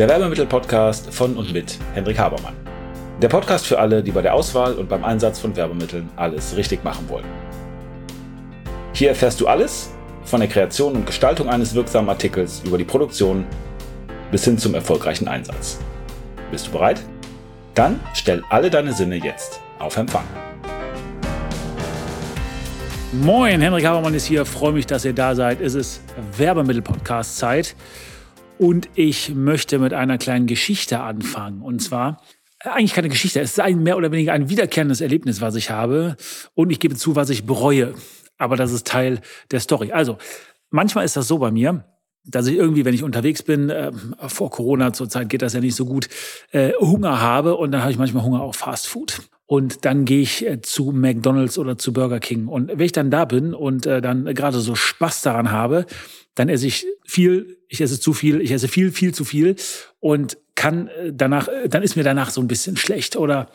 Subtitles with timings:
[0.00, 2.54] der Werbemittel-Podcast von und mit Hendrik Habermann.
[3.20, 6.82] Der Podcast für alle, die bei der Auswahl und beim Einsatz von Werbemitteln alles richtig
[6.82, 7.26] machen wollen.
[8.94, 9.90] Hier erfährst du alles
[10.24, 13.44] von der Kreation und Gestaltung eines wirksamen Artikels über die Produktion
[14.30, 15.78] bis hin zum erfolgreichen Einsatz.
[16.50, 17.02] Bist du bereit?
[17.74, 20.24] Dann stell alle deine Sinne jetzt auf Empfang.
[23.12, 24.46] Moin, Henrik Habermann ist hier.
[24.46, 25.60] Freue mich, dass ihr da seid.
[25.60, 26.00] Es ist
[26.38, 27.76] Werbemittel-Podcast-Zeit.
[28.60, 31.62] Und ich möchte mit einer kleinen Geschichte anfangen.
[31.62, 32.20] Und zwar,
[32.62, 35.70] äh, eigentlich keine Geschichte, es ist ein mehr oder weniger ein wiederkehrendes Erlebnis, was ich
[35.70, 36.14] habe.
[36.52, 37.94] Und ich gebe zu, was ich bereue.
[38.36, 39.92] Aber das ist Teil der Story.
[39.92, 40.18] Also,
[40.68, 41.86] manchmal ist das so bei mir,
[42.24, 43.92] dass ich irgendwie, wenn ich unterwegs bin, äh,
[44.28, 46.08] vor Corona zurzeit geht das ja nicht so gut,
[46.52, 50.20] äh, Hunger habe und dann habe ich manchmal Hunger auf Fast Food und dann gehe
[50.20, 52.46] ich äh, zu McDonald's oder zu Burger King.
[52.46, 55.86] Und wenn ich dann da bin und äh, dann gerade so Spaß daran habe,
[56.36, 59.56] dann esse ich viel, ich esse zu viel, ich esse viel, viel zu viel
[59.98, 63.16] und kann äh, danach, dann ist mir danach so ein bisschen schlecht.
[63.16, 63.48] Oder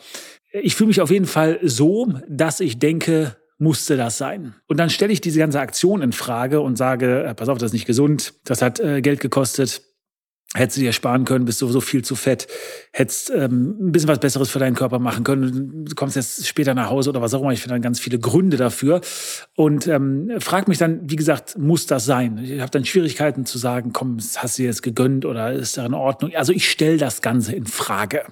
[0.52, 4.54] ich fühle mich auf jeden Fall so, dass ich denke, musste das sein?
[4.66, 7.74] Und dann stelle ich diese ganze Aktion in Frage und sage, pass auf, das ist
[7.74, 9.82] nicht gesund, das hat äh, Geld gekostet,
[10.54, 12.46] Hättest du dir sparen können, bist sowieso viel zu fett.
[12.92, 15.84] Hättest ähm, ein bisschen was Besseres für deinen Körper machen können.
[15.84, 17.52] Du kommst jetzt später nach Hause oder was auch immer.
[17.52, 19.00] Ich finde dann ganz viele Gründe dafür.
[19.54, 22.38] Und ähm, frag mich dann, wie gesagt, muss das sein?
[22.38, 25.84] Ich habe dann Schwierigkeiten zu sagen, komm, hast du dir jetzt gegönnt oder ist da
[25.84, 26.32] in Ordnung?
[26.34, 28.24] Also ich stelle das Ganze in Frage.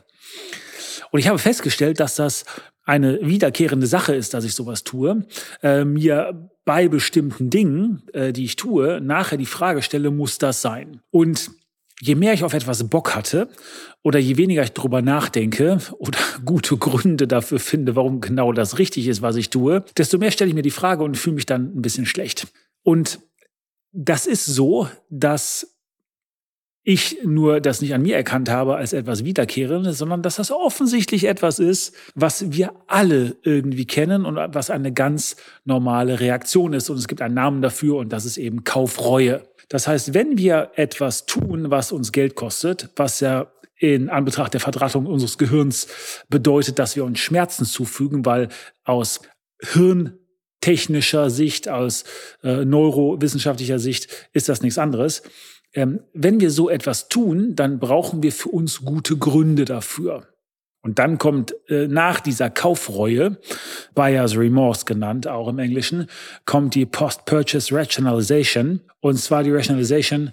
[1.10, 2.44] Und ich habe festgestellt, dass das
[2.84, 5.26] eine wiederkehrende Sache ist, dass ich sowas tue,
[5.62, 10.62] äh, mir bei bestimmten Dingen, äh, die ich tue, nachher die Frage stelle, muss das
[10.62, 11.00] sein?
[11.10, 11.50] Und
[12.00, 13.48] je mehr ich auf etwas Bock hatte
[14.02, 19.08] oder je weniger ich drüber nachdenke oder gute Gründe dafür finde, warum genau das richtig
[19.08, 21.76] ist, was ich tue, desto mehr stelle ich mir die Frage und fühle mich dann
[21.76, 22.48] ein bisschen schlecht.
[22.82, 23.20] Und
[23.92, 25.73] das ist so, dass
[26.86, 31.24] ich nur das nicht an mir erkannt habe als etwas Wiederkehrendes, sondern dass das offensichtlich
[31.24, 36.90] etwas ist, was wir alle irgendwie kennen und was eine ganz normale Reaktion ist.
[36.90, 39.42] Und es gibt einen Namen dafür und das ist eben Kaufreue.
[39.70, 44.60] Das heißt, wenn wir etwas tun, was uns Geld kostet, was ja in Anbetracht der
[44.60, 45.88] Verdrahtung unseres Gehirns
[46.28, 48.50] bedeutet, dass wir uns Schmerzen zufügen, weil
[48.84, 49.22] aus
[49.60, 52.04] hirntechnischer Sicht, aus
[52.42, 55.22] äh, neurowissenschaftlicher Sicht ist das nichts anderes.
[55.74, 60.28] Ähm, wenn wir so etwas tun, dann brauchen wir für uns gute Gründe dafür.
[60.82, 63.38] Und dann kommt äh, nach dieser Kaufreue,
[63.94, 66.08] Buyer's Remorse genannt, auch im Englischen,
[66.44, 68.80] kommt die Post-Purchase Rationalization.
[69.00, 70.32] Und zwar die Rationalization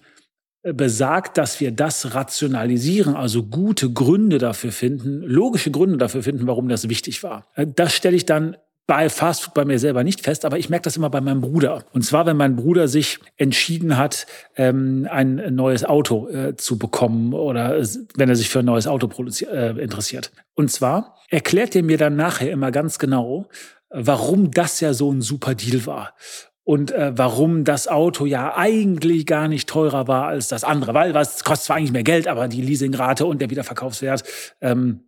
[0.63, 6.45] äh, besagt, dass wir das rationalisieren, also gute Gründe dafür finden, logische Gründe dafür finden,
[6.47, 7.47] warum das wichtig war.
[7.55, 8.57] Äh, das stelle ich dann
[8.91, 11.85] bei Fastfood bei mir selber nicht fest, aber ich merke das immer bei meinem Bruder.
[11.93, 17.33] Und zwar, wenn mein Bruder sich entschieden hat, ähm, ein neues Auto äh, zu bekommen
[17.33, 17.81] oder
[18.17, 19.09] wenn er sich für ein neues Auto
[19.49, 20.33] äh, interessiert.
[20.55, 23.47] Und zwar erklärt er mir dann nachher immer ganz genau,
[23.89, 26.13] warum das ja so ein super Deal war
[26.65, 31.13] und äh, warum das Auto ja eigentlich gar nicht teurer war als das andere, weil
[31.13, 34.25] was kostet zwar eigentlich mehr Geld, aber die Leasingrate und der Wiederverkaufswert
[34.59, 35.05] ähm,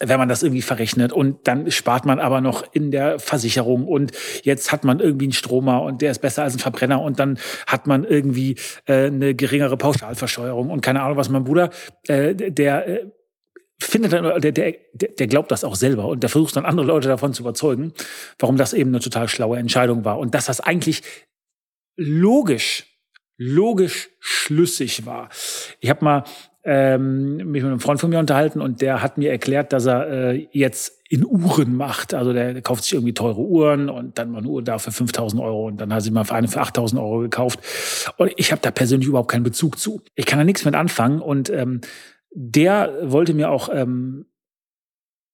[0.00, 1.12] wenn man das irgendwie verrechnet.
[1.12, 3.86] Und dann spart man aber noch in der Versicherung.
[3.86, 4.12] Und
[4.42, 7.00] jetzt hat man irgendwie einen Stromer und der ist besser als ein Verbrenner.
[7.00, 8.56] Und dann hat man irgendwie
[8.86, 11.70] äh, eine geringere Pauschalversteuerung und keine Ahnung was mein Bruder
[12.08, 13.06] äh, der äh,
[13.80, 16.06] findet dann der, der der glaubt das auch selber.
[16.06, 17.92] Und der versucht dann andere Leute davon zu überzeugen
[18.38, 20.18] warum das eben eine total schlaue Entscheidung war.
[20.18, 21.02] Und dass das eigentlich
[21.96, 22.86] logisch
[23.36, 25.28] logisch schlüssig war.
[25.80, 26.24] Ich habe mal
[26.64, 30.08] ähm, mich mit einem Freund von mir unterhalten und der hat mir erklärt, dass er
[30.08, 32.14] äh, jetzt in Uhren macht.
[32.14, 35.42] Also der, kauft sich irgendwie teure Uhren und dann mal eine Uhr da für 5000
[35.42, 37.60] Euro und dann hat sie mal für eine für 8000 Euro gekauft.
[38.16, 40.00] Und ich habe da persönlich überhaupt keinen Bezug zu.
[40.14, 41.82] Ich kann da nichts mit anfangen und ähm,
[42.32, 44.26] der wollte mir auch ähm,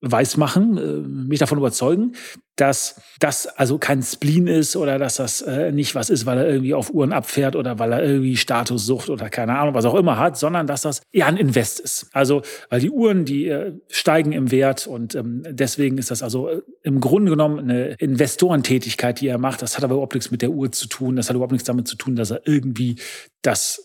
[0.00, 2.14] weismachen, äh, mich davon überzeugen,
[2.56, 6.48] dass das also kein Spleen ist oder dass das äh, nicht was ist, weil er
[6.48, 9.94] irgendwie auf Uhren abfährt oder weil er irgendwie Status sucht oder keine Ahnung, was auch
[9.94, 12.08] immer hat, sondern dass das eher ein Invest ist.
[12.12, 16.62] Also, weil die Uhren, die äh, steigen im Wert und ähm, deswegen ist das also
[16.82, 19.62] im Grunde genommen eine Investorentätigkeit, die er macht.
[19.62, 21.16] Das hat aber überhaupt nichts mit der Uhr zu tun.
[21.16, 22.96] Das hat überhaupt nichts damit zu tun, dass er irgendwie
[23.42, 23.82] das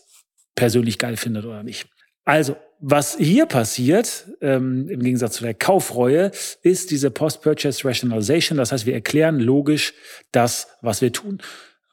[0.54, 1.88] persönlich geil findet oder nicht.
[2.24, 2.56] Also,
[2.88, 6.30] was hier passiert, ähm, im Gegensatz zu der Kaufreue,
[6.62, 8.58] ist diese Post-Purchase Rationalization.
[8.58, 9.92] Das heißt, wir erklären logisch
[10.30, 11.42] das, was wir tun.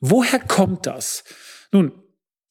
[0.02, 1.24] Woher kommt das?
[1.72, 1.94] Nun,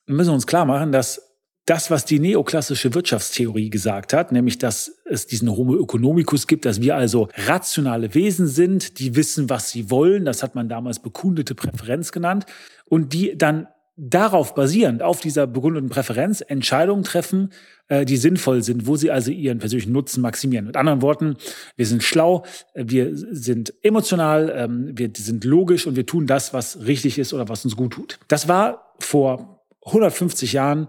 [0.07, 1.37] wir müssen uns klar machen, dass
[1.67, 6.81] das, was die neoklassische Wirtschaftstheorie gesagt hat, nämlich dass es diesen Homo economicus gibt, dass
[6.81, 11.55] wir also rationale Wesen sind, die wissen, was sie wollen, das hat man damals bekundete
[11.55, 12.47] Präferenz genannt,
[12.87, 17.51] und die dann darauf basierend, auf dieser begründeten Präferenz, Entscheidungen treffen,
[17.89, 20.67] äh, die sinnvoll sind, wo sie also ihren persönlichen Nutzen maximieren.
[20.67, 21.37] Mit anderen Worten,
[21.77, 22.45] wir sind schlau,
[22.75, 27.49] wir sind emotional, ähm, wir sind logisch und wir tun das, was richtig ist oder
[27.49, 28.19] was uns gut tut.
[28.29, 30.89] Das war vor 150 Jahren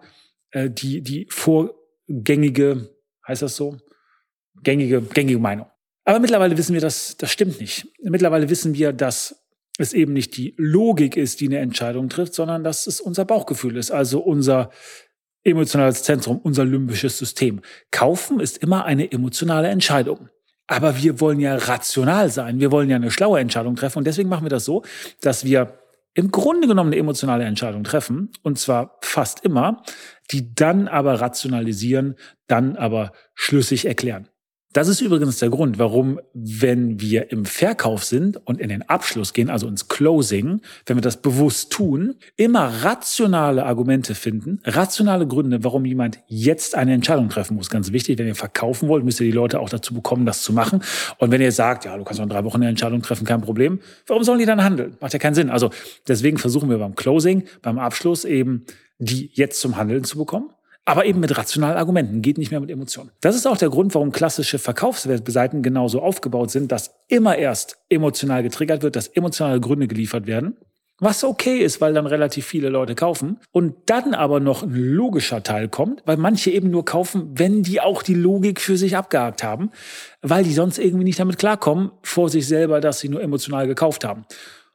[0.51, 2.89] äh, die, die vorgängige,
[3.27, 3.77] heißt das so?
[4.61, 5.65] Gängige, gängige Meinung.
[6.05, 7.87] Aber mittlerweile wissen wir, dass das stimmt nicht.
[8.01, 9.42] Mittlerweile wissen wir, dass
[9.77, 13.77] es eben nicht die Logik ist, die eine Entscheidung trifft, sondern dass es unser Bauchgefühl
[13.77, 14.69] ist, also unser
[15.43, 17.61] emotionales Zentrum, unser limbisches System.
[17.91, 20.29] Kaufen ist immer eine emotionale Entscheidung.
[20.67, 22.59] Aber wir wollen ja rational sein.
[22.59, 23.99] Wir wollen ja eine schlaue Entscheidung treffen.
[23.99, 24.83] Und deswegen machen wir das so,
[25.21, 25.79] dass wir
[26.13, 28.31] im Grunde genommen eine emotionale Entscheidung treffen.
[28.43, 29.83] Und zwar fast immer,
[30.31, 32.15] die dann aber rationalisieren,
[32.47, 34.29] dann aber schlüssig erklären.
[34.73, 39.33] Das ist übrigens der Grund, warum, wenn wir im Verkauf sind und in den Abschluss
[39.33, 45.63] gehen, also ins Closing, wenn wir das bewusst tun, immer rationale Argumente finden, rationale Gründe,
[45.63, 47.69] warum jemand jetzt eine Entscheidung treffen muss.
[47.69, 50.53] Ganz wichtig, wenn ihr verkaufen wollt, müsst ihr die Leute auch dazu bekommen, das zu
[50.53, 50.81] machen.
[51.19, 53.41] Und wenn ihr sagt, ja, du kannst noch in drei Wochen eine Entscheidung treffen, kein
[53.41, 54.97] Problem, warum sollen die dann handeln?
[54.99, 55.51] Macht ja keinen Sinn.
[55.51, 55.69] Also
[56.07, 58.65] deswegen versuchen wir beim Closing, beim Abschluss eben
[58.97, 60.49] die jetzt zum Handeln zu bekommen
[60.85, 63.11] aber eben mit rationalen Argumenten, geht nicht mehr mit Emotionen.
[63.21, 68.43] Das ist auch der Grund, warum klassische Verkaufsseiten genauso aufgebaut sind, dass immer erst emotional
[68.43, 70.57] getriggert wird, dass emotionale Gründe geliefert werden.
[70.99, 73.39] Was okay ist, weil dann relativ viele Leute kaufen.
[73.51, 77.81] Und dann aber noch ein logischer Teil kommt, weil manche eben nur kaufen, wenn die
[77.81, 79.71] auch die Logik für sich abgehakt haben,
[80.21, 84.05] weil die sonst irgendwie nicht damit klarkommen, vor sich selber, dass sie nur emotional gekauft
[84.05, 84.25] haben.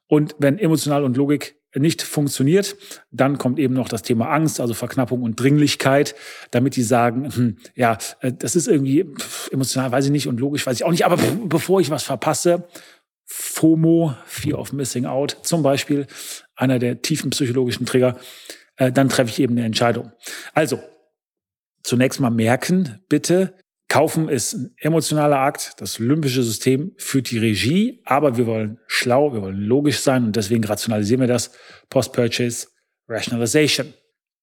[0.07, 2.77] Und wenn emotional und Logik nicht funktioniert,
[3.11, 6.15] dann kommt eben noch das Thema Angst, also Verknappung und Dringlichkeit,
[6.51, 9.07] damit die sagen, hm, ja, äh, das ist irgendwie
[9.51, 12.67] emotional, weiß ich nicht und logisch weiß ich auch nicht, aber bevor ich was verpasse,
[13.27, 16.07] FOMO, Fear of Missing Out, zum Beispiel,
[16.57, 18.19] einer der tiefen psychologischen Trigger,
[18.77, 20.13] äh, dann treffe ich eben eine Entscheidung.
[20.55, 20.81] Also,
[21.83, 23.55] zunächst mal merken, bitte,
[23.89, 25.73] Kaufen ist ein emotionaler Akt.
[25.79, 30.37] Das limbische System führt die Regie, aber wir wollen schlau, wir wollen logisch sein und
[30.37, 31.53] deswegen rationalisieren wir das
[31.89, 32.69] Post-Purchase
[33.09, 33.95] Rationalization.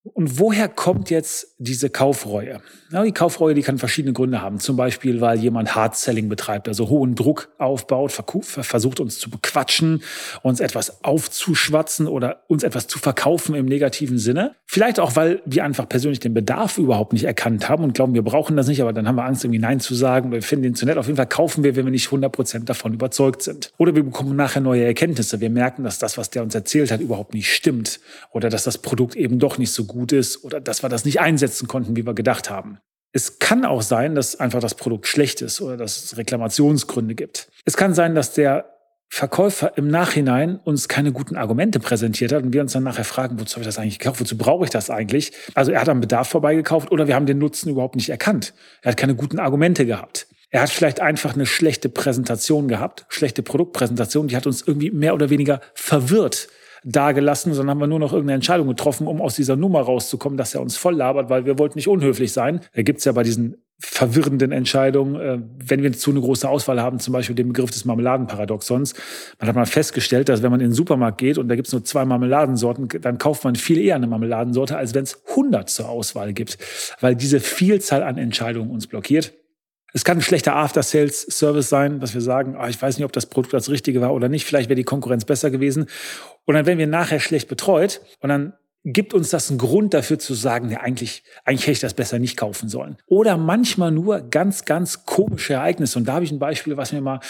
[0.01, 2.59] Und woher kommt jetzt diese Kaufreue?
[2.91, 4.59] Ja, die Kaufreue, die kann verschiedene Gründe haben.
[4.59, 10.03] Zum Beispiel, weil jemand Hard-Selling betreibt, also hohen Druck aufbaut, versucht uns zu bequatschen,
[10.43, 14.55] uns etwas aufzuschwatzen oder uns etwas zu verkaufen im negativen Sinne.
[14.65, 18.23] Vielleicht auch, weil wir einfach persönlich den Bedarf überhaupt nicht erkannt haben und glauben, wir
[18.23, 20.75] brauchen das nicht, aber dann haben wir Angst, irgendwie Nein zu sagen wir finden den
[20.75, 20.97] zu nett.
[20.97, 23.71] Auf jeden Fall kaufen wir, wenn wir nicht 100% davon überzeugt sind.
[23.77, 25.39] Oder wir bekommen nachher neue Erkenntnisse.
[25.39, 27.99] Wir merken, dass das, was der uns erzählt hat, überhaupt nicht stimmt
[28.31, 31.19] oder dass das Produkt eben doch nicht so gut ist oder dass wir das nicht
[31.19, 32.79] einsetzen konnten, wie wir gedacht haben.
[33.11, 37.49] Es kann auch sein, dass einfach das Produkt schlecht ist oder dass es Reklamationsgründe gibt.
[37.63, 38.75] Es kann sein, dass der
[39.07, 43.39] Verkäufer im Nachhinein uns keine guten Argumente präsentiert hat und wir uns dann nachher fragen,
[43.39, 45.31] wozu habe ich das eigentlich gekauft, wozu brauche ich das eigentlich?
[45.53, 48.53] Also er hat am Bedarf vorbeigekauft oder wir haben den Nutzen überhaupt nicht erkannt.
[48.81, 50.27] Er hat keine guten Argumente gehabt.
[50.49, 55.13] Er hat vielleicht einfach eine schlechte Präsentation gehabt, schlechte Produktpräsentation, die hat uns irgendwie mehr
[55.13, 56.49] oder weniger verwirrt
[56.85, 60.53] dagelassen, sondern haben wir nur noch irgendeine Entscheidung getroffen, um aus dieser Nummer rauszukommen, dass
[60.53, 62.61] er uns voll labert, weil wir wollten nicht unhöflich sein.
[62.73, 66.99] Da gibt's ja bei diesen verwirrenden Entscheidungen, äh, wenn wir zu eine große Auswahl haben,
[66.99, 68.93] zum Beispiel den Begriff des Marmeladenparadoxons.
[69.39, 71.83] Man hat mal festgestellt, dass wenn man in den Supermarkt geht und da gibt's nur
[71.83, 76.33] zwei Marmeladensorten, dann kauft man viel eher eine Marmeladensorte, als wenn es 100 zur Auswahl
[76.33, 76.57] gibt,
[77.01, 79.33] weil diese Vielzahl an Entscheidungen uns blockiert.
[79.95, 83.27] Es kann ein schlechter After-Sales-Service sein, dass wir sagen, oh, ich weiß nicht, ob das
[83.27, 85.85] Produkt das Richtige war oder nicht, vielleicht wäre die Konkurrenz besser gewesen.
[86.43, 90.19] Und dann werden wir nachher schlecht betreut und dann gibt uns das einen Grund dafür
[90.19, 92.97] zu sagen, ja, eigentlich, eigentlich hätte ich das besser nicht kaufen sollen.
[93.07, 95.97] Oder manchmal nur ganz, ganz komische Ereignisse.
[95.97, 97.21] Und da habe ich ein Beispiel, was mir mal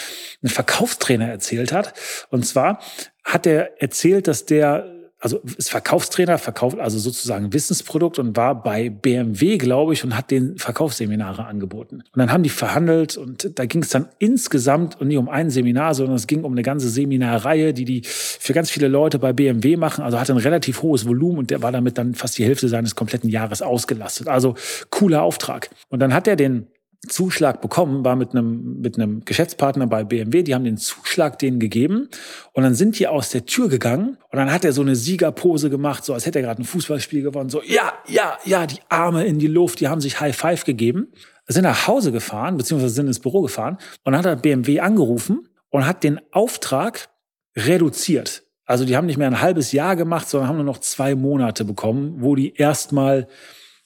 [0.42, 1.94] ein Verkaufstrainer erzählt hat.
[2.30, 2.80] Und zwar
[3.22, 8.90] hat er erzählt, dass der also ist Verkaufstrainer, verkauft also sozusagen Wissensprodukt und war bei
[8.90, 12.02] BMW, glaube ich, und hat den Verkaufsseminare angeboten.
[12.12, 15.48] Und dann haben die verhandelt und da ging es dann insgesamt und nicht um ein
[15.50, 19.32] Seminar, sondern es ging um eine ganze Seminarreihe, die die für ganz viele Leute bei
[19.32, 20.04] BMW machen.
[20.04, 22.94] Also hatte ein relativ hohes Volumen und der war damit dann fast die Hälfte seines
[22.94, 24.28] kompletten Jahres ausgelastet.
[24.28, 24.54] Also
[24.90, 25.70] cooler Auftrag.
[25.88, 26.66] Und dann hat er den
[27.08, 31.58] Zuschlag bekommen, war mit einem, mit einem Geschäftspartner bei BMW, die haben den Zuschlag denen
[31.58, 32.08] gegeben
[32.52, 35.70] und dann sind die aus der Tür gegangen und dann hat er so eine Siegerpose
[35.70, 39.24] gemacht, so als hätte er gerade ein Fußballspiel gewonnen, so ja, ja, ja, die Arme
[39.24, 41.08] in die Luft, die haben sich High Five gegeben,
[41.46, 45.48] sind nach Hause gefahren, beziehungsweise sind ins Büro gefahren und dann hat er BMW angerufen
[45.70, 47.08] und hat den Auftrag
[47.56, 48.42] reduziert.
[48.64, 51.64] Also die haben nicht mehr ein halbes Jahr gemacht, sondern haben nur noch zwei Monate
[51.64, 53.28] bekommen, wo die erstmal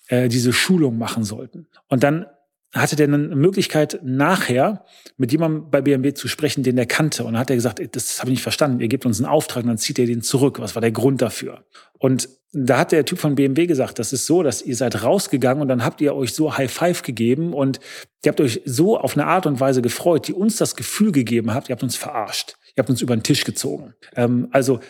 [0.08, 1.66] äh, diese Schulung machen sollten.
[1.88, 2.26] Und dann
[2.72, 4.84] hatte der eine Möglichkeit, nachher
[5.16, 7.24] mit jemandem bei BMW zu sprechen, den er kannte.
[7.24, 9.64] Und dann hat er gesagt, das habe ich nicht verstanden, ihr gebt uns einen Auftrag
[9.64, 10.60] und dann zieht ihr den zurück.
[10.60, 11.64] Was war der Grund dafür?
[11.98, 15.62] Und da hat der Typ von BMW gesagt, das ist so, dass ihr seid rausgegangen
[15.62, 17.78] und dann habt ihr euch so High Five gegeben und
[18.24, 21.52] ihr habt euch so auf eine Art und Weise gefreut, die uns das Gefühl gegeben
[21.54, 22.54] habt, ihr habt uns verarscht.
[22.76, 23.94] Ihr habt uns über den Tisch gezogen.
[24.16, 24.80] Ähm, also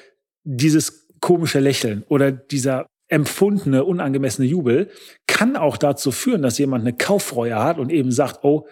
[0.44, 4.90] dieses komische Lächeln oder dieser empfundene, unangemessene Jubel
[5.26, 8.66] kann auch dazu führen, dass jemand eine Kaufreue hat und eben sagt, oh,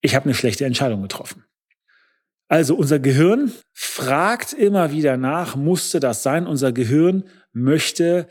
[0.00, 1.44] ich habe eine schlechte Entscheidung getroffen.
[2.48, 6.46] Also unser Gehirn fragt immer wieder nach, musste das sein?
[6.46, 8.28] Unser Gehirn möchte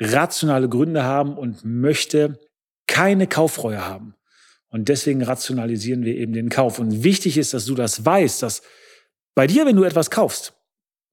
[0.00, 2.38] rationale Gründe haben und möchte
[2.86, 4.14] keine Kaufreue haben.
[4.68, 6.80] Und deswegen rationalisieren wir eben den Kauf.
[6.80, 8.62] Und wichtig ist, dass du das weißt, dass
[9.36, 10.54] bei dir, wenn du etwas kaufst,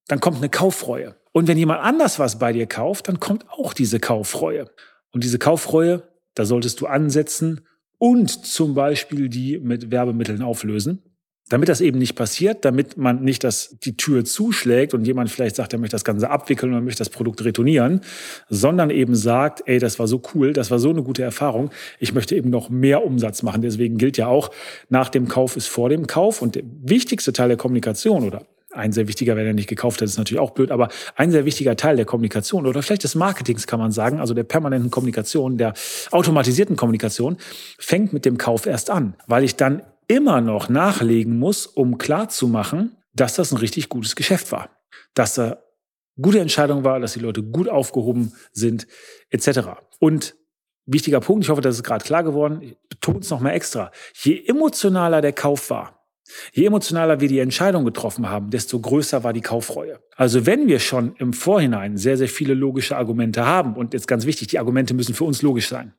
[0.07, 1.15] dann kommt eine Kaufreue.
[1.31, 4.65] Und wenn jemand anders was bei dir kauft, dann kommt auch diese Kaufreue.
[5.11, 6.03] Und diese Kaufreue,
[6.35, 7.61] da solltest du ansetzen
[7.97, 11.03] und zum Beispiel die mit Werbemitteln auflösen.
[11.49, 15.57] Damit das eben nicht passiert, damit man nicht das, die Tür zuschlägt und jemand vielleicht
[15.57, 17.99] sagt, er möchte das Ganze abwickeln oder möchte das Produkt retournieren,
[18.47, 21.69] sondern eben sagt, ey, das war so cool, das war so eine gute Erfahrung,
[21.99, 23.61] ich möchte eben noch mehr Umsatz machen.
[23.61, 24.49] Deswegen gilt ja auch,
[24.87, 28.91] nach dem Kauf ist vor dem Kauf und der wichtigste Teil der Kommunikation oder ein
[28.91, 31.75] sehr wichtiger, wenn er nicht gekauft hat, ist natürlich auch blöd, aber ein sehr wichtiger
[31.75, 35.73] Teil der Kommunikation oder vielleicht des Marketings kann man sagen, also der permanenten Kommunikation, der
[36.11, 37.37] automatisierten Kommunikation,
[37.77, 42.97] fängt mit dem Kauf erst an, weil ich dann immer noch nachlegen muss, um klarzumachen,
[43.13, 44.69] dass das ein richtig gutes Geschäft war,
[45.13, 45.57] dass da
[46.21, 48.87] gute Entscheidung war, dass die Leute gut aufgehoben sind,
[49.29, 49.59] etc.
[49.99, 50.35] Und
[50.85, 54.43] wichtiger Punkt, ich hoffe, das ist gerade klar geworden, ich betone es nochmal extra, je
[54.45, 56.00] emotionaler der Kauf war,
[56.53, 59.99] Je emotionaler wir die Entscheidung getroffen haben, desto größer war die Kaufreue.
[60.15, 64.25] Also wenn wir schon im Vorhinein sehr, sehr viele logische Argumente haben, und jetzt ganz
[64.25, 65.93] wichtig, die Argumente müssen für uns logisch sein.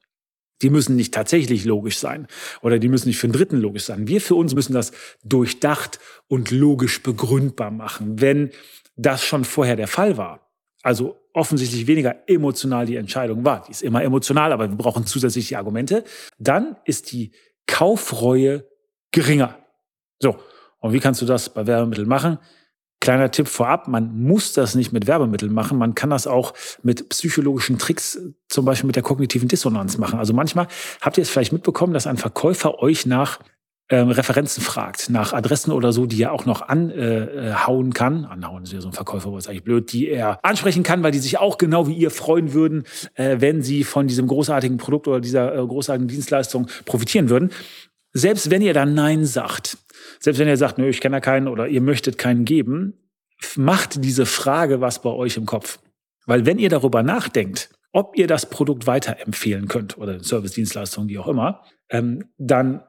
[0.63, 2.29] Die müssen nicht tatsächlich logisch sein
[2.61, 4.07] oder die müssen nicht für einen Dritten logisch sein.
[4.07, 4.93] Wir für uns müssen das
[5.25, 5.99] durchdacht
[6.29, 8.21] und logisch begründbar machen.
[8.21, 8.51] Wenn
[8.97, 13.83] das schon vorher der Fall war, also offensichtlich weniger emotional die Entscheidung war, die ist
[13.83, 16.05] immer emotional, aber wir brauchen zusätzlich die Argumente,
[16.39, 17.33] dann ist die
[17.67, 18.69] Kaufreue
[19.11, 19.59] geringer.
[20.23, 20.37] So,
[20.79, 22.39] und wie kannst du das bei Werbemitteln machen?
[23.01, 27.09] Kleiner Tipp vorab, man muss das nicht mit Werbemitteln machen, man kann das auch mit
[27.09, 30.21] psychologischen Tricks, zum Beispiel mit der kognitiven Dissonanz machen.
[30.21, 30.69] Also manchmal
[31.01, 33.41] habt ihr es vielleicht mitbekommen, dass ein Verkäufer euch nach
[33.89, 38.25] ähm, Referenzen fragt, nach Adressen oder so, die er auch noch anhauen äh, kann.
[38.25, 41.19] Anhauen ist ja so ein Verkäufer, ist eigentlich blöd, die er ansprechen kann, weil die
[41.19, 45.21] sich auch genau wie ihr freuen würden, äh, wenn sie von diesem großartigen Produkt oder
[45.21, 47.51] dieser äh, großartigen Dienstleistung profitieren würden.
[48.13, 49.79] Selbst wenn ihr dann Nein sagt,
[50.21, 52.95] selbst wenn ihr sagt, nö, ich kenne da keinen oder ihr möchtet keinen geben,
[53.57, 55.79] macht diese Frage was bei euch im Kopf.
[56.27, 61.29] Weil wenn ihr darüber nachdenkt, ob ihr das Produkt weiterempfehlen könnt oder Service-Dienstleistungen, wie auch
[61.29, 62.83] immer, ähm, dann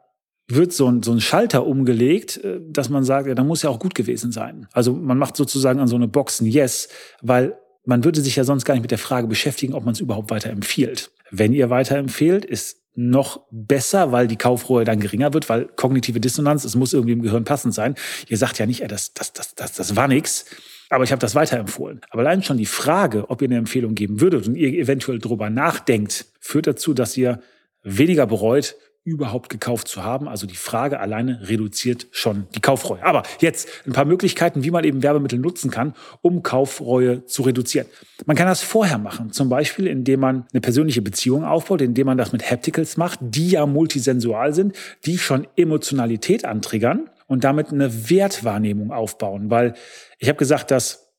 [0.48, 3.70] wird so ein, so ein Schalter umgelegt, äh, dass man sagt, ja, da muss ja
[3.70, 4.68] auch gut gewesen sein.
[4.72, 6.90] Also man macht sozusagen an so eine Box ein Yes,
[7.22, 10.00] weil man würde sich ja sonst gar nicht mit der Frage beschäftigen, ob man es
[10.00, 11.12] überhaupt weiterempfiehlt.
[11.32, 16.64] Wenn ihr weiterempfehlt, ist noch besser, weil die Kaufreue dann geringer wird, weil kognitive Dissonanz,
[16.64, 17.96] es muss irgendwie im Gehirn passend sein.
[18.28, 20.46] Ihr sagt ja nicht, ey, das, das, das, das, das war nix,
[20.90, 22.02] aber ich habe das weiterempfohlen.
[22.12, 25.50] Aber allein schon die Frage, ob ihr eine Empfehlung geben würdet und ihr eventuell drüber
[25.50, 27.40] nachdenkt, führt dazu, dass ihr
[27.82, 30.28] weniger bereut, überhaupt gekauft zu haben.
[30.30, 33.04] Also die Frage alleine reduziert schon die Kaufreue.
[33.04, 37.88] Aber jetzt ein paar Möglichkeiten, wie man eben Werbemittel nutzen kann, um Kaufreue zu reduzieren.
[38.26, 42.18] Man kann das vorher machen, zum Beispiel indem man eine persönliche Beziehung aufbaut, indem man
[42.18, 48.10] das mit Hapticals macht, die ja multisensual sind, die schon Emotionalität antriggern und damit eine
[48.10, 49.50] Wertwahrnehmung aufbauen.
[49.50, 49.74] Weil
[50.18, 51.13] ich habe gesagt, dass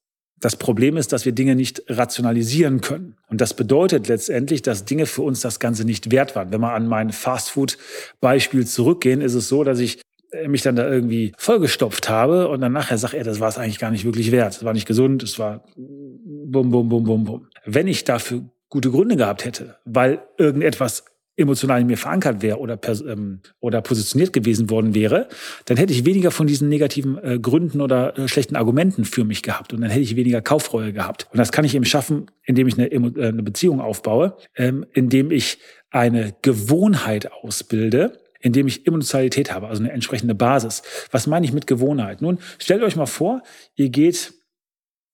[0.44, 3.16] das Problem ist, dass wir Dinge nicht rationalisieren können.
[3.28, 6.52] Und das bedeutet letztendlich, dass Dinge für uns das Ganze nicht wert waren.
[6.52, 10.86] Wenn wir an mein Fastfood-Beispiel zurückgehen, ist es so, dass ich äh, mich dann da
[10.86, 14.32] irgendwie vollgestopft habe und dann nachher sage, er, das war es eigentlich gar nicht wirklich
[14.32, 14.56] wert.
[14.56, 17.46] Es war nicht gesund, es war bum, bum, bum, bum, bum.
[17.64, 22.78] Wenn ich dafür gute Gründe gehabt hätte, weil irgendetwas emotional in mir verankert wäre oder,
[23.06, 25.28] ähm, oder positioniert gewesen worden wäre,
[25.64, 29.42] dann hätte ich weniger von diesen negativen äh, Gründen oder äh, schlechten Argumenten für mich
[29.42, 31.28] gehabt und dann hätte ich weniger Kaufreue gehabt.
[31.32, 35.30] Und das kann ich eben schaffen, indem ich eine, äh, eine Beziehung aufbaue, ähm, indem
[35.30, 35.58] ich
[35.90, 40.82] eine Gewohnheit ausbilde, indem ich Emotionalität habe, also eine entsprechende Basis.
[41.10, 42.20] Was meine ich mit Gewohnheit?
[42.20, 43.42] Nun, stellt euch mal vor,
[43.74, 44.34] ihr geht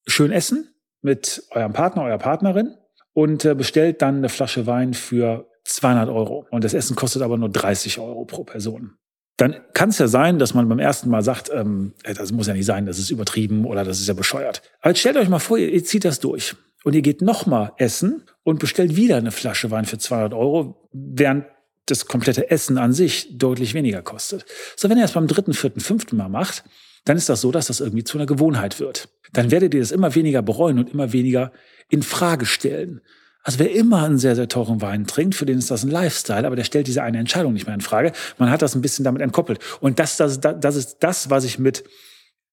[0.06, 0.68] schön essen
[1.00, 2.74] mit eurem Partner, eurer Partnerin
[3.12, 7.36] und äh, bestellt dann eine Flasche Wein für 200 Euro und das Essen kostet aber
[7.36, 8.94] nur 30 Euro pro Person.
[9.36, 12.52] Dann kann es ja sein, dass man beim ersten Mal sagt, ähm, das muss ja
[12.52, 14.60] nicht sein, das ist übertrieben oder das ist ja bescheuert.
[14.80, 18.58] Aber stellt euch mal vor, ihr, zieht das durch und ihr geht nochmal essen und
[18.58, 21.46] bestellt wieder eine Flasche Wein für 200 Euro, während
[21.86, 24.44] das komplette Essen an sich deutlich weniger kostet.
[24.76, 26.64] So, wenn ihr es beim dritten, vierten, fünften Mal macht,
[27.04, 29.08] dann ist das so, dass das irgendwie zu einer Gewohnheit wird.
[29.32, 31.52] Dann werdet ihr das immer weniger bereuen und immer weniger
[31.88, 33.00] in Frage stellen.
[33.42, 36.46] Also wer immer einen sehr, sehr teuren Wein trinkt, für den ist das ein Lifestyle,
[36.46, 38.12] aber der stellt diese eine Entscheidung nicht mehr in Frage.
[38.38, 39.60] Man hat das ein bisschen damit entkoppelt.
[39.80, 41.84] Und das, das, das ist das, was ich mit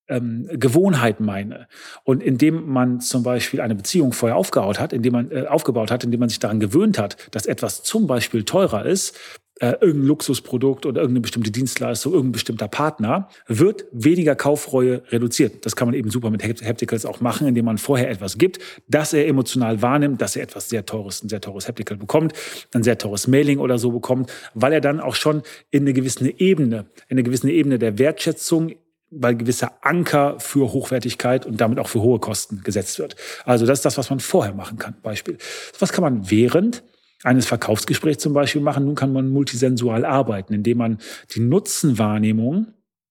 [0.07, 1.67] ähm, Gewohnheit meine.
[2.03, 6.03] Und indem man zum Beispiel eine Beziehung vorher aufgebaut hat, indem man äh, aufgebaut hat,
[6.05, 9.17] indem man sich daran gewöhnt hat, dass etwas zum Beispiel teurer ist,
[9.59, 15.65] äh, irgendein Luxusprodukt oder irgendeine bestimmte Dienstleistung, irgendein bestimmter Partner, wird weniger Kaufreue reduziert.
[15.65, 19.13] Das kann man eben super mit Hapticals auch machen, indem man vorher etwas gibt, dass
[19.13, 22.33] er emotional wahrnimmt, dass er etwas sehr teures, ein sehr teures Haptical bekommt,
[22.73, 26.29] ein sehr teures Mailing oder so bekommt, weil er dann auch schon in eine gewisse
[26.39, 28.73] Ebene, in eine gewisse Ebene der Wertschätzung
[29.09, 33.15] weil gewisser Anker für Hochwertigkeit und damit auch für hohe Kosten gesetzt wird.
[33.45, 34.95] Also das ist das, was man vorher machen kann.
[35.01, 35.37] Beispiel.
[35.79, 36.83] Was kann man während
[37.23, 38.85] eines Verkaufsgesprächs zum Beispiel machen.
[38.85, 40.97] Nun kann man multisensual arbeiten, indem man
[41.33, 42.67] die Nutzenwahrnehmung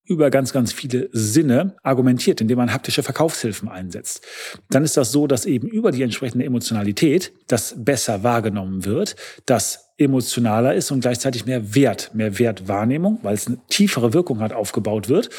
[0.07, 4.25] über ganz, ganz viele Sinne argumentiert, indem man haptische Verkaufshilfen einsetzt.
[4.71, 9.95] Dann ist das so, dass eben über die entsprechende Emotionalität das besser wahrgenommen wird, das
[9.99, 15.09] emotionaler ist und gleichzeitig mehr Wert, mehr Wertwahrnehmung, weil es eine tiefere Wirkung hat, aufgebaut
[15.09, 15.31] wird.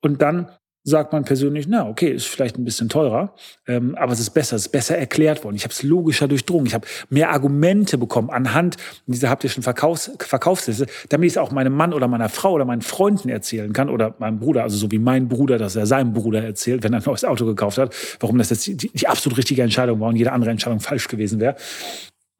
[0.00, 0.50] Und dann
[0.88, 3.34] sagt man persönlich, na okay, ist vielleicht ein bisschen teurer,
[3.66, 5.56] ähm, aber es ist besser, es ist besser erklärt worden.
[5.56, 8.76] Ich habe es logischer durchdrungen, ich habe mehr Argumente bekommen anhand
[9.06, 12.82] dieser haptischen Verkaufs Verkaufsliste, damit ich es auch meinem Mann oder meiner Frau oder meinen
[12.82, 16.42] Freunden erzählen kann oder meinem Bruder, also so wie mein Bruder, dass er seinem Bruder
[16.42, 19.62] erzählt, wenn er ein neues Auto gekauft hat, warum das jetzt die, die absolut richtige
[19.62, 21.56] Entscheidung war und jede andere Entscheidung falsch gewesen wäre.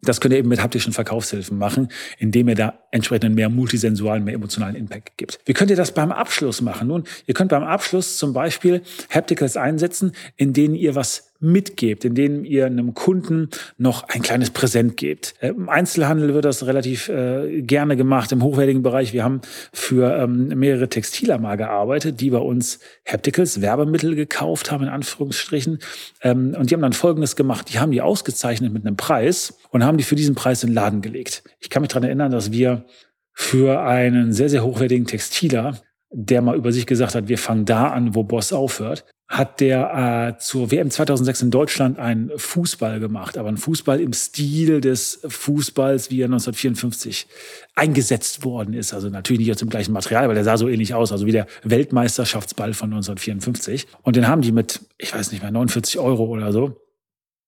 [0.02, 1.88] Das könnt ihr eben mit haptischen Verkaufshilfen machen,
[2.18, 5.40] indem ihr da entsprechend mehr multisensualen, mehr emotionalen Impact gibt.
[5.44, 6.88] Wie könnt ihr das beim Abschluss machen?
[6.88, 12.14] Nun, ihr könnt beim Abschluss zum Beispiel Hapticals einsetzen, in denen ihr was mitgebt, in
[12.14, 15.34] denen ihr einem Kunden noch ein kleines Präsent gebt.
[15.40, 19.12] Im Einzelhandel wird das relativ äh, gerne gemacht, im hochwertigen Bereich.
[19.12, 19.40] Wir haben
[19.72, 25.78] für ähm, mehrere Textiler mal gearbeitet, die bei uns Hapticals, Werbemittel gekauft haben, in Anführungsstrichen.
[26.22, 27.72] Ähm, und die haben dann Folgendes gemacht.
[27.72, 30.74] Die haben die ausgezeichnet mit einem Preis und haben die für diesen Preis in den
[30.74, 31.44] Laden gelegt.
[31.60, 32.84] Ich kann mich daran erinnern, dass wir
[33.32, 37.88] für einen sehr, sehr hochwertigen Textiler der mal über sich gesagt hat, wir fangen da
[37.88, 43.36] an, wo Boss aufhört, hat der äh, zur WM 2006 in Deutschland einen Fußball gemacht,
[43.36, 47.26] aber einen Fußball im Stil des Fußballs, wie er 1954
[47.74, 48.94] eingesetzt worden ist.
[48.94, 51.32] Also natürlich nicht aus dem gleichen Material, weil der sah so ähnlich aus, also wie
[51.32, 53.86] der Weltmeisterschaftsball von 1954.
[54.02, 56.80] Und den haben die mit, ich weiß nicht mehr, 49 Euro oder so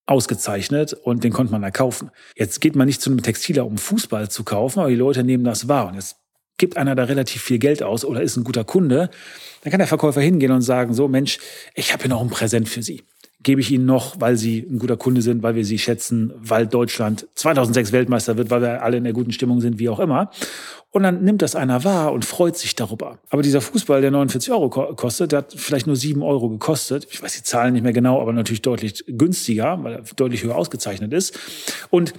[0.05, 2.11] ausgezeichnet und den konnte man da kaufen.
[2.37, 5.45] Jetzt geht man nicht zu einem Textiler, um Fußball zu kaufen, aber die Leute nehmen
[5.45, 5.87] das wahr.
[5.87, 6.17] Und jetzt
[6.61, 9.11] gibt einer da relativ viel Geld aus oder ist ein guter Kunde,
[9.65, 11.39] dann kann der Verkäufer hingehen und sagen, so Mensch,
[11.75, 13.03] ich habe hier noch ein Präsent für Sie.
[13.43, 16.67] Gebe ich Ihnen noch, weil Sie ein guter Kunde sind, weil wir Sie schätzen, weil
[16.67, 20.31] Deutschland 2006 Weltmeister wird, weil wir alle in der guten Stimmung sind, wie auch immer.
[20.91, 23.19] Und dann nimmt das einer wahr und freut sich darüber.
[23.31, 27.07] Aber dieser Fußball, der 49 Euro kostet, der hat vielleicht nur 7 Euro gekostet.
[27.11, 30.57] Ich weiß die Zahlen nicht mehr genau, aber natürlich deutlich günstiger, weil er deutlich höher
[30.57, 31.39] ausgezeichnet ist.
[31.89, 32.13] Und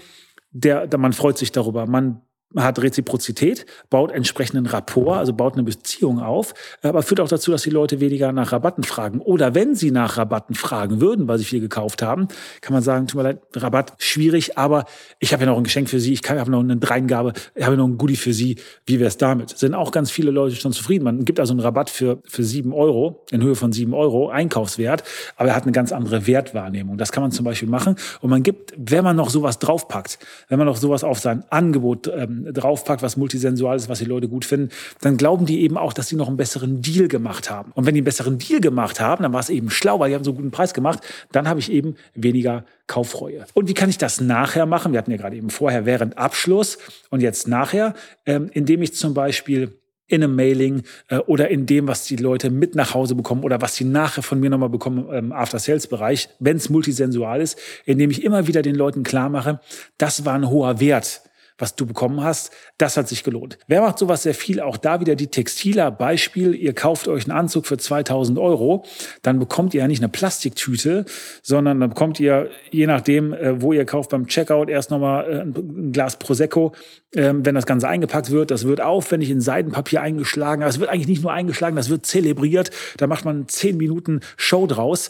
[0.52, 1.86] der, man freut sich darüber.
[1.86, 2.22] Man
[2.56, 7.64] hat Reziprozität, baut entsprechenden Rapport, also baut eine Beziehung auf, aber führt auch dazu, dass
[7.64, 9.20] die Leute weniger nach Rabatten fragen.
[9.20, 12.28] Oder wenn sie nach Rabatten fragen würden, weil sie viel gekauft haben,
[12.62, 14.86] kann man sagen, tut mir leid, Rabatt schwierig, aber
[15.20, 17.78] ich habe ja noch ein Geschenk für Sie, ich habe noch eine Dreingabe, ich habe
[17.78, 19.58] noch ein Goodie für Sie, wie wäre es damit?
[19.58, 21.04] Sind auch ganz viele Leute schon zufrieden.
[21.04, 25.04] Man gibt also einen Rabatt für, für sieben Euro, in Höhe von sieben Euro, Einkaufswert,
[25.38, 26.98] aber er hat eine ganz andere Wertwahrnehmung.
[26.98, 30.58] Das kann man zum Beispiel machen und man gibt, wenn man noch sowas draufpackt, wenn
[30.58, 34.46] man noch sowas auf sein Angebot ähm, draufpackt, was multisensual ist, was die Leute gut
[34.46, 34.70] finden,
[35.02, 37.72] dann glauben die eben auch, dass sie noch einen besseren Deal gemacht haben.
[37.74, 40.16] Und wenn die einen besseren Deal gemacht haben, dann war es eben schlau, weil die
[40.16, 41.00] haben so einen guten Preis gemacht,
[41.32, 43.46] dann habe ich eben weniger Kaufreue.
[43.54, 44.92] Und wie kann ich das nachher machen?
[44.92, 46.78] Wir hatten ja gerade eben vorher während Abschluss
[47.10, 47.94] und jetzt nachher,
[48.26, 49.72] ähm, indem ich zum Beispiel
[50.12, 53.62] in einem Mailing äh, oder in dem, was die Leute mit nach Hause bekommen oder
[53.62, 58.24] was sie nachher von mir nochmal bekommen im After-Sales-Bereich, wenn es multisensual ist, indem ich
[58.24, 59.62] immer wieder den Leuten klar mache,
[59.98, 61.22] das war ein hoher Wert
[61.62, 63.58] was du bekommen hast, das hat sich gelohnt.
[63.68, 64.60] Wer macht sowas sehr viel?
[64.60, 65.92] Auch da wieder die Textiler.
[65.92, 68.84] Beispiel, ihr kauft euch einen Anzug für 2000 Euro,
[69.22, 71.06] dann bekommt ihr ja nicht eine Plastiktüte,
[71.42, 75.42] sondern dann bekommt ihr, je nachdem, äh, wo ihr kauft, beim Checkout erst nochmal äh,
[75.42, 76.74] ein Glas Prosecco,
[77.16, 78.52] ähm, wenn das Ganze eingepackt wird.
[78.52, 80.64] Das wird aufwendig in Seidenpapier eingeschlagen.
[80.64, 82.72] Aber es wird eigentlich nicht nur eingeschlagen, das wird zelebriert.
[82.98, 85.10] Da macht man 10 Minuten Show draus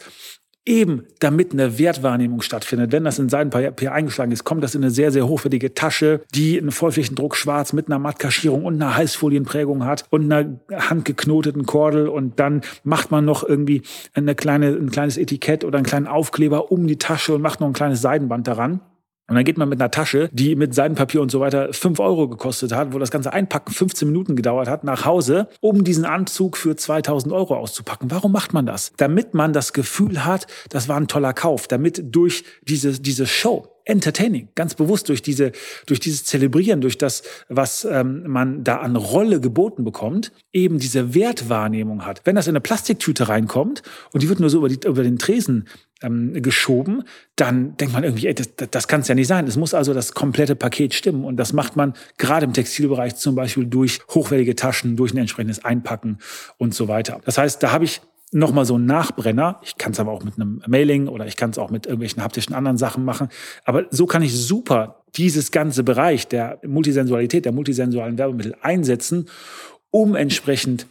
[0.66, 2.92] eben damit eine Wertwahrnehmung stattfindet.
[2.92, 6.60] Wenn das in Seidenpapier eingeschlagen ist, kommt das in eine sehr, sehr hochwertige Tasche, die
[6.60, 12.40] einen Vollflächendruck schwarz mit einer Mattkaschierung und einer Heißfolienprägung hat und einer handgeknoteten Kordel und
[12.40, 13.82] dann macht man noch irgendwie
[14.14, 17.68] eine kleine, ein kleines Etikett oder einen kleinen Aufkleber um die Tasche und macht noch
[17.68, 18.82] ein kleines Seidenband daran.
[19.32, 22.28] Und dann geht man mit einer Tasche, die mit Seidenpapier und so weiter 5 Euro
[22.28, 26.58] gekostet hat, wo das ganze Einpacken 15 Minuten gedauert hat, nach Hause, um diesen Anzug
[26.58, 28.12] für 2000 Euro auszupacken.
[28.12, 28.92] Warum macht man das?
[28.98, 33.71] Damit man das Gefühl hat, das war ein toller Kauf, damit durch diese, diese Show,
[33.86, 35.52] entertaining, ganz bewusst durch diese,
[35.86, 41.14] durch dieses Zelebrieren, durch das, was ähm, man da an Rolle geboten bekommt, eben diese
[41.14, 42.22] Wertwahrnehmung hat.
[42.26, 45.18] Wenn das in eine Plastiktüte reinkommt und die wird nur so über, die, über den
[45.18, 45.68] Tresen
[46.02, 47.04] ähm, geschoben,
[47.36, 49.48] dann denkt man irgendwie, ey, das, das kann es ja nicht sein.
[49.48, 51.24] Es muss also das komplette Paket stimmen.
[51.26, 55.64] Und das macht man gerade im Textilbereich zum Beispiel durch hochwertige Taschen, durch ein entsprechendes
[55.64, 56.20] Einpacken
[56.58, 57.22] und so weiter.
[57.26, 59.60] Das heißt, da habe ich nochmal so ein Nachbrenner.
[59.64, 62.24] Ich kann es aber auch mit einem Mailing oder ich kann es auch mit irgendwelchen
[62.24, 63.28] haptischen anderen Sachen machen.
[63.66, 69.28] Aber so kann ich super dieses ganze Bereich der Multisensualität, der multisensualen Werbemittel einsetzen,
[69.90, 70.88] um entsprechend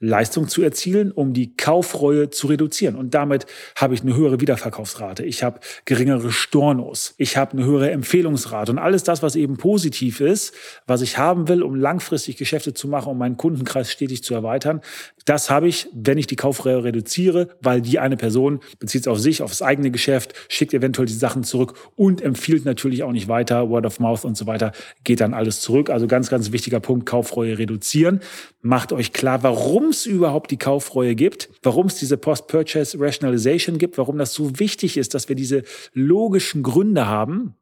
[0.00, 2.96] Leistung zu erzielen, um die Kaufreue zu reduzieren.
[2.96, 5.24] Und damit habe ich eine höhere Wiederverkaufsrate.
[5.24, 7.14] Ich habe geringere Stornos.
[7.18, 8.72] Ich habe eine höhere Empfehlungsrate.
[8.72, 10.54] Und alles das, was eben positiv ist,
[10.86, 14.80] was ich haben will, um langfristig Geschäfte zu machen, um meinen Kundenkreis stetig zu erweitern,
[15.24, 19.18] das habe ich, wenn ich die Kaufreue reduziere, weil die eine Person bezieht es auf
[19.18, 23.70] sich, aufs eigene Geschäft, schickt eventuell die Sachen zurück und empfiehlt natürlich auch nicht weiter,
[23.70, 25.88] Word of Mouth und so weiter, geht dann alles zurück.
[25.88, 28.20] Also ganz, ganz wichtiger Punkt, Kaufreue reduzieren.
[28.66, 33.98] Macht euch klar, warum es überhaupt die Kaufreue gibt, warum es diese Post-Purchase Rationalization gibt,
[33.98, 37.56] warum das so wichtig ist, dass wir diese logischen Gründe haben,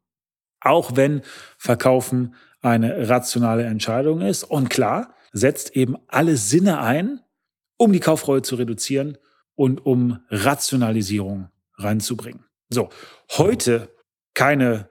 [0.61, 1.23] auch wenn
[1.59, 4.45] Verkaufen eine rationale Entscheidung ist.
[4.45, 7.19] Und klar, setzt eben alle Sinne ein,
[7.79, 9.19] um die Kaufreue zu reduzieren
[9.57, 12.45] und um Rationalisierung reinzubringen.
[12.71, 12.91] So,
[13.33, 13.89] heute
[14.35, 14.89] keine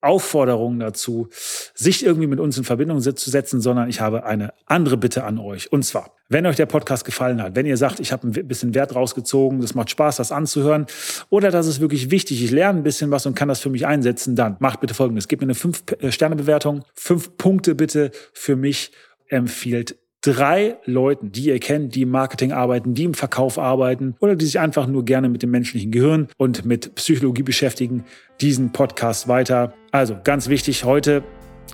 [0.00, 1.28] Aufforderung dazu,
[1.74, 5.38] sich irgendwie mit uns in Verbindung zu setzen, sondern ich habe eine andere Bitte an
[5.38, 5.72] euch.
[5.72, 8.74] Und zwar, wenn euch der Podcast gefallen hat, wenn ihr sagt, ich habe ein bisschen
[8.74, 10.86] Wert rausgezogen, das macht Spaß, das anzuhören,
[11.28, 13.86] oder das ist wirklich wichtig, ich lerne ein bisschen was und kann das für mich
[13.86, 15.28] einsetzen, dann macht bitte Folgendes.
[15.28, 18.92] Gebt mir eine 5-Sterne-Bewertung, 5 Punkte bitte für mich,
[19.28, 24.36] empfiehlt drei Leuten, die ihr kennt, die im Marketing arbeiten, die im Verkauf arbeiten oder
[24.36, 28.04] die sich einfach nur gerne mit dem menschlichen Gehirn und mit Psychologie beschäftigen,
[28.40, 29.72] diesen Podcast weiter.
[29.92, 31.22] Also ganz wichtig heute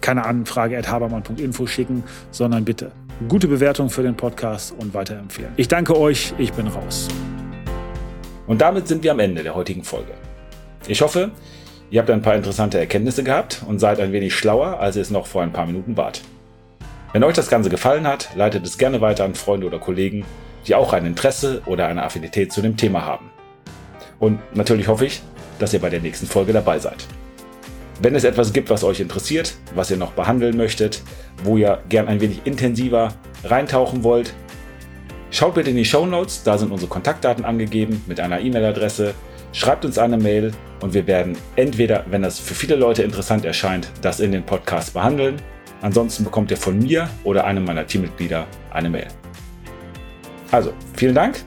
[0.01, 2.93] keine Anfrage at habermann.info schicken, sondern bitte
[3.29, 5.53] gute Bewertung für den Podcast und weiterempfehlen.
[5.57, 7.09] Ich danke euch, ich bin raus.
[8.47, 10.13] Und damit sind wir am Ende der heutigen Folge.
[10.87, 11.33] Ich hoffe,
[11.91, 15.11] ihr habt ein paar interessante Erkenntnisse gehabt und seid ein wenig schlauer, als ihr es
[15.11, 16.23] noch vor ein paar Minuten wart.
[17.17, 20.27] Wenn euch das Ganze gefallen hat, leitet es gerne weiter an Freunde oder Kollegen,
[20.67, 23.31] die auch ein Interesse oder eine Affinität zu dem Thema haben.
[24.19, 25.23] Und natürlich hoffe ich,
[25.59, 27.07] dass ihr bei der nächsten Folge dabei seid.
[28.03, 31.01] Wenn es etwas gibt, was euch interessiert, was ihr noch behandeln möchtet,
[31.43, 34.35] wo ihr gern ein wenig intensiver reintauchen wollt,
[35.31, 39.15] schaut bitte in die Show Notes, da sind unsere Kontaktdaten angegeben mit einer E-Mail-Adresse.
[39.53, 40.53] Schreibt uns eine Mail
[40.83, 44.93] und wir werden entweder, wenn das für viele Leute interessant erscheint, das in den Podcast
[44.93, 45.41] behandeln
[45.83, 49.09] Ansonsten bekommt ihr von mir oder einem meiner Teammitglieder eine Mail.
[50.51, 51.45] Also, vielen Dank